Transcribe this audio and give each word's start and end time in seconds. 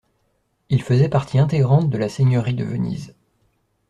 Il 0.69 0.81
faisait 0.81 1.09
partie 1.09 1.37
intégrante 1.37 1.91
de 1.91 1.97
la 1.99 2.09
Seigneurie 2.09 2.55
de 2.55 2.63
Venise. 2.63 3.13